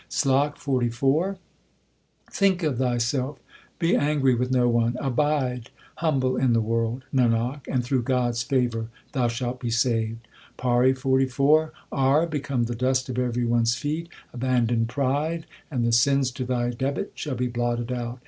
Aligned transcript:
SLOK 0.09 0.57
XLIV 0.57 1.37
Think 2.31 2.63
of 2.63 2.79
thyself; 2.79 3.37
be 3.77 3.95
angry 3.95 4.33
with 4.33 4.49
no 4.49 4.67
one; 4.67 4.97
Abide 4.99 5.69
humble 5.97 6.37
in 6.37 6.53
the 6.53 6.59
world, 6.59 7.03
Nanak, 7.13 7.67
and 7.67 7.83
through 7.83 8.01
God 8.01 8.29
s 8.29 8.41
favour 8.41 8.87
thou 9.11 9.27
shalt 9.27 9.59
be 9.59 9.69
saved. 9.69 10.27
PAURI 10.57 10.95
XLIV 10.95 11.69
R. 11.91 12.25
Become 12.25 12.63
the 12.63 12.73
dust 12.73 13.09
of 13.09 13.19
every 13.19 13.45
one 13.45 13.61
s 13.61 13.75
feet; 13.75 14.09
Abandon 14.33 14.87
pride, 14.87 15.45
and 15.69 15.85
the 15.85 15.91
sins 15.91 16.31
to 16.31 16.45
thy 16.45 16.71
debit 16.71 17.11
shall 17.13 17.35
be 17.35 17.45
blotted 17.45 17.91
out. 17.91 18.19